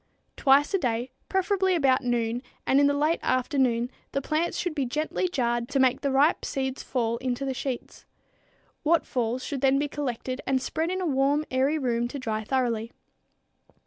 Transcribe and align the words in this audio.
Twice 0.35 0.73
a 0.73 0.79
day, 0.79 1.11
preferably 1.29 1.75
about 1.75 2.01
noon, 2.03 2.41
and 2.65 2.79
in 2.79 2.87
the 2.87 2.93
late 2.95 3.19
afternoon 3.21 3.91
the 4.13 4.21
plants 4.23 4.57
should 4.57 4.73
be 4.73 4.83
gently 4.83 5.27
jarred 5.27 5.69
to 5.69 5.79
make 5.79 6.01
the 6.01 6.09
ripe 6.09 6.43
seeds 6.43 6.81
fall 6.81 7.17
into 7.17 7.45
the 7.45 7.53
sheets. 7.53 8.03
What 8.81 9.05
falls 9.05 9.43
should 9.43 9.61
then 9.61 9.77
be 9.77 9.87
collected 9.87 10.41
and 10.47 10.59
spread 10.59 10.89
in 10.89 11.01
a 11.01 11.05
warm, 11.05 11.45
airy 11.51 11.77
room 11.77 12.07
to 12.07 12.17
dry 12.17 12.43
thoroughly. 12.43 12.91